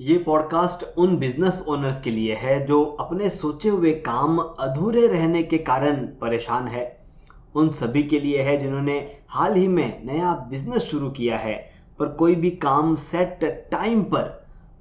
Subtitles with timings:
[0.00, 5.42] ये पॉडकास्ट उन business owners के लिए है जो अपने सोचे हुए काम अधूरे रहने
[5.42, 7.06] के कारण परेशान है।
[7.54, 8.96] उन सभी के लिए है जिन्होंने
[9.28, 11.54] हाल ही में नया बिज़नेस शुरू किया है,
[11.98, 14.22] पर कोई भी काम सेट टाइम पर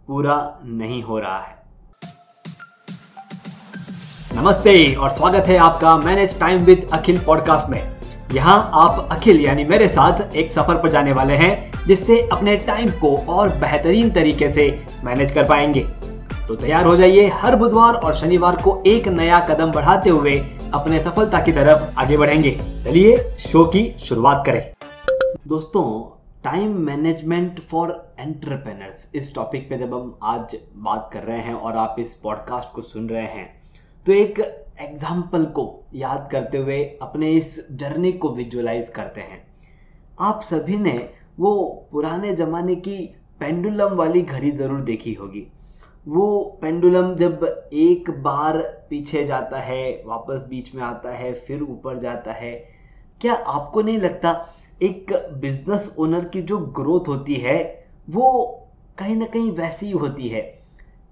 [0.08, 1.62] पूरा नहीं हो रहा है।
[4.36, 7.82] नमस्ते और स्वागत है आपका manage time with Akhil podcast में।
[8.34, 12.90] यहाँ आप अखिल यानी मेरे साथ एक सफ़र पर जाने वाले हैं। जिससे अपने टाइम
[13.00, 14.70] को और बेहतरीन तरीके से
[15.04, 15.86] मैनेज कर पाएँगे।
[16.48, 20.38] तो तैयार हो जाइए हर बुधवार और शनिवार को एक नया कदम बढ़ाते हुए
[20.74, 22.52] अपने सफलता की तरफ़ आगे बढ़ेंगे।
[22.84, 24.74] चलिए शो की शुरुआत करें।
[25.48, 25.84] दोस्तों
[26.44, 31.78] टाइम मैनेजमेंट फॉर एंटरप्रेनर्स इस टॉपिक पे जब हम आज बात कर रहे हैं और
[31.78, 33.48] आप इस पॉडकास्ट को सुन रहे हैं
[34.06, 34.40] तो एक
[34.82, 39.42] एग्ज़ाम्पल को याद करते हुए अपने इस जर्नी को विजुअलाइज करते हैं।
[40.22, 40.98] आप सभी ने
[41.40, 42.98] वो पुराने ज़माने की
[43.40, 45.48] पेंडुलम वाली घड़ी ज़रूर देखी होगी।
[46.08, 48.58] वो पेंडुलम जब एक बार
[48.90, 52.52] पीछे जाता है, वापस बीच में आता है, फिर ऊपर जाता है,
[53.22, 54.36] क्या आपको नहीं लगता
[54.82, 58.60] एक बिज़नेस ओनर की जो ग्रोथ होती है, वो
[58.98, 60.42] कहीं ना कहीं वैसी ही होती है?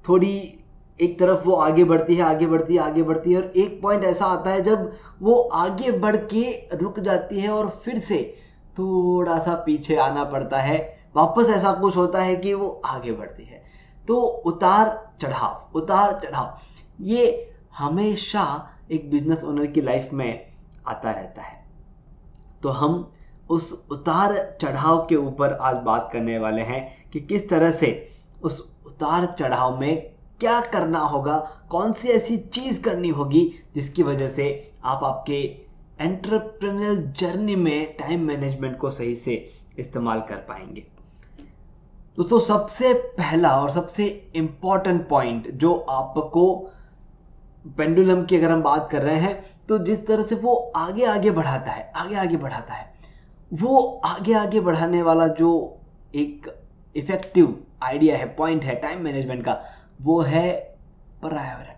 [0.10, 0.58] थोड़ी
[1.00, 4.04] एक तरफ़ वो आगे बढ़ती है, आगे बढ़ती है, आगे बढ़ती है और एक पॉइंट
[4.04, 4.92] ऐसा आता है जब
[5.22, 8.38] वो आगे बढ़ के रुक जाती है और फिर से
[8.78, 10.78] थोड़ा सा पीछे आना पड़ता है।
[11.16, 13.64] वापस ऐसा कुछ होता है कि वो आगे बढ़ती है।
[14.08, 16.58] तो उतार चढ़ाव उतार चढ़ाव,
[17.02, 18.46] ये हमेशा
[18.92, 20.52] एक बिज़नेस ओनर की लाइफ में
[20.88, 21.60] आता रहता है।
[22.64, 23.12] तो हम
[23.50, 27.92] उस उतार चढ़ाव के ऊपर आज बात करने वाले हैं कि किस तरह से
[28.44, 31.38] उस उतार चढ़ाव में क्या करना होगा,
[31.70, 33.44] कौन सी ऐसी चीज़ करनी होगी
[33.76, 35.42] जिसकी वजह से आप आपके
[36.02, 39.34] एंटरप्रेन्योर जर्नी में टाइम मैनेजमेंट को सही से
[39.80, 40.82] इस्तेमाल कर पाएँगे।
[42.18, 46.44] दोस्तों तो सबसे पहला और सबसे इंपॉर्टेंट पॉइंट जो आपको
[47.78, 49.34] पेंडुलम की अगर हम बात कर रहे हैं
[49.70, 52.94] तो जिस तरह से वो आगे आगे बढ़ाता है, आगे आगे बढ़ाता है,
[53.54, 55.52] वो आगे आगे बढ़ाने वाला जो
[56.16, 56.50] एक
[56.96, 59.62] इफ़ेक्टिव आइडिया है पॉइंट है टाइम मैनेजमेंट का,
[60.02, 60.50] वो है
[61.22, 61.71] प्रायोरिटी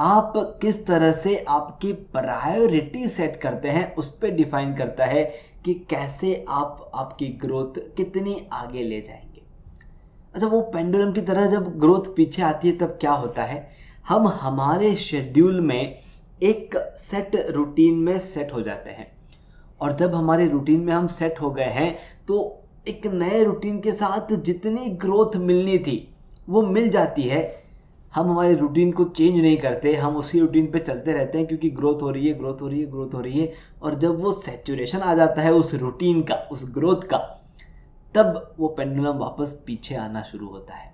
[0.00, 5.24] आप किस तरह से आपकी प्रायोरिटी सेट करते हैं, उस पर डिफाइन करता है
[5.64, 9.42] कि कैसे आप आपकी ग्रोथ कितनी आगे ले जाएँगे।
[10.34, 13.70] अच्छा वो पेंडुलम की तरह जब ग्रोथ पीछे आती है, तब क्या होता है?
[14.08, 15.98] हम हमारे शेड्यूल में
[16.42, 19.10] एक सेट रूटीन में सेट हो जाते हैं।
[19.80, 21.96] और जब हमारे रूटीन में हम सेट हो गए हैं
[22.28, 26.14] तो एक नए रूटीन के साथ जितनी ग्रोथ मिलनी थी,
[26.48, 27.59] वो मिल जाती है
[28.14, 31.70] हम हमारे रूटीन को चेंज नहीं करते, हम उसी रूटीन पे चलते रहते हैं क्योंकि
[31.70, 34.32] ग्रोथ हो रही है ग्रोथ हो रही है ग्रोथ हो रही है। और जब वो
[34.32, 37.18] सेचुरेशन आ जाता है उस रूटीन का, उस ग्रोथ का,
[38.14, 40.92] तब वो पेंडुलम वापस पीछे आना शुरू होता है।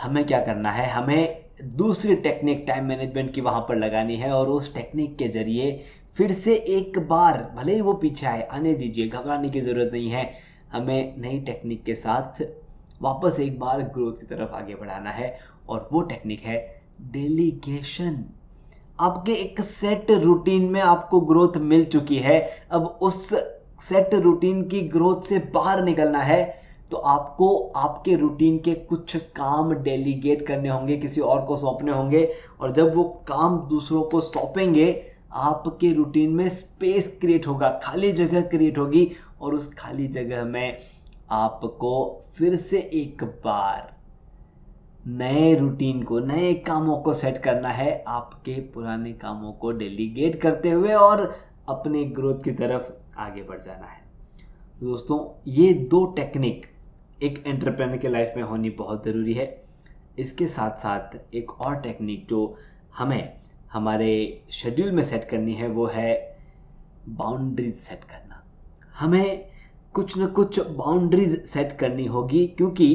[0.00, 0.88] हमें क्या करना है?
[0.90, 1.44] हमें
[1.76, 5.80] दूसरी टेक्निक टाइम मैनेजमेंट की वहाँ पर लगानी है और उस टेक्निक के ज़रिए
[6.16, 10.08] फिर से एक बार भले ही वो पीछे आए, आने दीजिए, घबराने की ज़रूरत नहीं
[10.08, 10.32] है।
[10.72, 12.42] हमें नई टेक्निक के साथ
[13.02, 16.58] वापस एक बार ग्रोथ की तरफ़ आगे बढ़ाना है और वो टेक्निक है
[17.12, 18.24] डेलीगेशन
[19.00, 22.38] आपके एक सेट रूटीन में आपको ग्रोथ मिल चुकी है।
[22.70, 23.28] अब उस
[23.82, 26.44] सेट रूटीन की ग्रोथ से बाहर निकलना है
[26.90, 32.24] तो आपको आपके रूटीन के कुछ काम डेलीगेट करने होंगे, किसी और को सौंपने होंगे
[32.60, 38.40] और जब वो काम दूसरों को सौंपेंगे, आपके रूटीन में स्पेस क्रिएट होगा, खाली जगह
[38.42, 40.78] क्रिएट होगी और उस खाली जगह में
[41.30, 43.94] आपको फिर से एक बार
[45.06, 50.70] नए रूटीन को, नए कामों को सेट करना है आपके पुराने कामों को डेलीगेट करते
[50.70, 51.20] हुए और
[51.68, 54.04] अपने ग्रोथ की तरफ़ आगे बढ़ जाना है।
[54.80, 56.66] दोस्तों, ये दो टेक्निक
[57.22, 59.64] एक एंटरप्रेनर के लाइफ में होनी बहुत ज़रूरी है।
[60.18, 62.56] इसके साथ साथ एक और टेक्निक जो
[62.96, 63.36] हमें
[63.72, 66.38] हमारे शेड्यूल में सेट करनी है, वो है
[67.08, 68.42] बाउंड्रीज सेट करना।
[68.98, 69.55] हमें
[69.96, 72.88] कुछ न कुछ बाउंड्रीज सेट करनी होगी, क्योंकि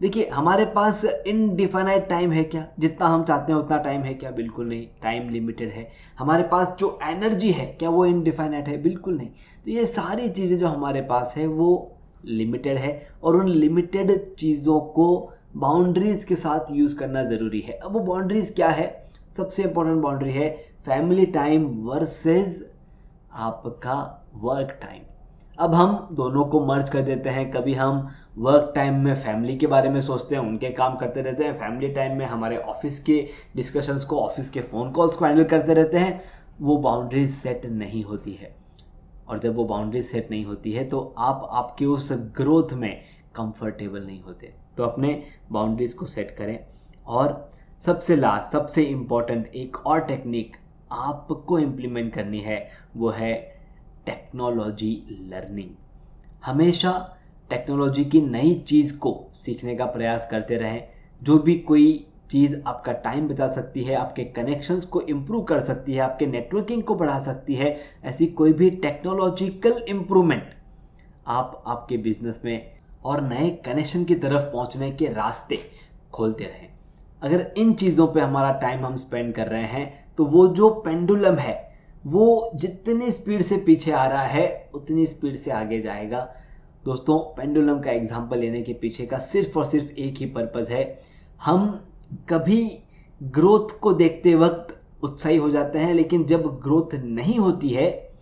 [0.00, 2.66] देखिए, हमारे पास इनडिफाइनाइट टाइम है क्या?
[2.78, 4.30] जितना हम चाहते हैं उतना टाइम है क्या?
[4.30, 5.86] बिल्कुल नहीं। टाइम लिमिटेड है।
[6.18, 8.82] हमारे पास जो एनर्जी है, क्या वो इनडिफाइनाइट है?
[8.82, 9.28] बिल्कुल नहीं।
[9.64, 14.80] तो ये सारी चीज़ें जो हमारे पास है, वो लिमिटेड है और उन लिमिटेड चीज़ों
[14.80, 15.08] को
[15.56, 18.86] बाउंड्रीज के साथ यूज़ करना ज़रूरी है। अब वो बाउंड्रीज क्या है?
[19.36, 20.50] सबसे इंपॉर्टेंट बाउंड्री है
[20.86, 22.64] फैमिली टाइम वर्सेज
[23.32, 24.00] आपका
[24.34, 25.02] वर्क टाइम
[25.58, 28.08] अब हम दोनों को मर्ज कर देते हैं। कभी हम
[28.38, 31.88] वर्क टाइम में फैमिली के बारे में सोचते हैं, उनके काम करते रहते हैं फैमिली
[31.88, 33.26] टाइम में हमारे ऑफ़िस के
[33.56, 36.20] डिस्कशंस को ऑफ़िस के फ़ोन कॉल्स को हैंडल करते रहते हैं।
[36.60, 38.54] वो बाउंड्रीज सेट नहीं होती है।
[39.28, 43.00] और जब वो बाउंड्रीज सेट नहीं होती है तो आप आपके उस ग्रोथ में
[43.36, 45.22] कंफर्टेबल नहीं होते। तो अपने
[45.52, 46.58] बाउंड्रीज को सेट करें।
[47.06, 47.50] और
[47.86, 50.56] सबसे लास्ट सबसे इंपॉर्टेंट एक और टेक्निक
[50.92, 53.57] आपको इम्प्लीमेंट करनी है, वो है
[54.08, 54.92] टेक्नोलॉजी
[55.30, 55.70] लर्निंग
[56.44, 56.92] हमेशा
[57.50, 60.88] टेक्नोलॉजी की नई चीज़ को सीखने का प्रयास करते रहें।
[61.22, 65.92] जो भी कोई चीज़ आपका टाइम बचा सकती है, आपके कनेक्शंस को इम्प्रूव कर सकती
[65.92, 70.54] है, आपके नेटवर्किंग को बढ़ा सकती है, ऐसी कोई भी टेक्नोलॉजिकल इम्प्रूवमेंट
[71.26, 72.72] आप आपके बिज़नेस में
[73.04, 75.60] और नए कनेक्शन की तरफ़ पहुँचने के रास्ते
[76.12, 76.68] खोलते रहें।
[77.22, 81.34] अगर इन चीज़ों पे हमारा टाइम हम स्पेंड कर रहे हैं तो वो जो पेंडुलम
[81.34, 81.67] है
[82.08, 86.20] वो जितनी स्पीड से पीछे आ रहा है, उतनी स्पीड से आगे जाएगा।
[86.84, 91.00] दोस्तों पेंडुलम का एग्ज़ाम्पल लेने के पीछे का सिर्फ़ और सिर्फ़ एक ही पर्पज़ है।
[91.40, 91.68] हम
[92.28, 92.78] कभी
[93.20, 98.12] ग्रोथ को देखते वक्त उत्साही हो जाते हैं, लेकिन जब ग्रोथ नहीं होती है,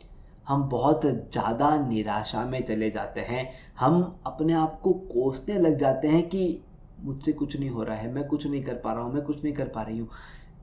[0.46, 3.48] हम बहुत ज़्यादा निराशा में चले जाते हैं।
[3.80, 6.62] हम अपने आप को कोसने लग जाते हैं कि
[7.00, 9.44] मुझसे कुछ नहीं हो रहा है, मैं कुछ नहीं कर पा रहा हूँ, मैं कुछ
[9.44, 10.08] नहीं कर पा रही हूँ।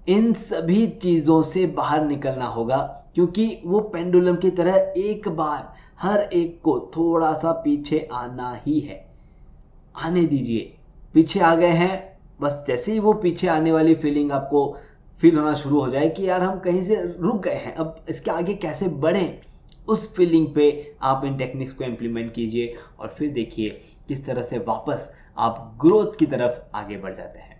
[0.07, 6.19] इन सभी चीज़ों से बाहर निकलना होगा। क्योंकि वो पेंडुलम की तरह एक बार हर
[6.19, 9.05] एक को थोड़ा सा पीछे आना ही है।
[10.05, 10.73] आने दीजिए।
[11.13, 14.65] पीछे आ गए हैं, बस जैसे ही वो पीछे आने वाली फीलिंग आपको
[15.21, 18.31] फील होना शुरू हो जाए कि यार हम कहीं से रुक गए हैं, अब इसके
[18.31, 19.39] आगे कैसे बढ़ें,
[19.87, 23.69] उस फीलिंग पे आप इन टेक्निक्स को इम्प्लीमेंट कीजिए और फिर देखिए
[24.07, 27.52] किस तरह से वापस आप ग्रोथ की तरफ़ आगे बढ़ जाते हैं।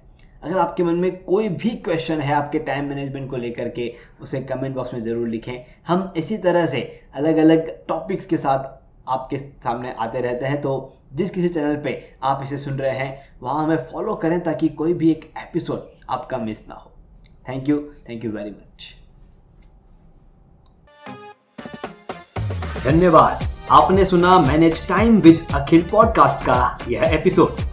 [0.44, 4.40] अगर आपके मन में कोई भी क्वेश्चन है आपके टाइम मैनेजमेंट को लेकर के, उसे
[4.42, 6.82] कमेंट बॉक्स में ज़रूर लिखें। हम इसी तरह से
[7.16, 8.66] अलग अलग टॉपिक्स के साथ
[9.10, 10.74] आपके सामने आते रहते हैं। तो
[11.14, 11.94] जिस किसी चैनल पे
[12.24, 16.38] आप इसे सुन रहे हैं, वहाँ हमें फॉलो करें ताकि कोई भी एक एपिसोड आपका
[16.38, 16.92] मिस ना हो।
[17.50, 17.78] Thank you
[18.10, 18.94] thank you very much
[22.86, 27.73] धन्यवाद। आपने सुना manage time with Akhil podcast का यह एपिसोड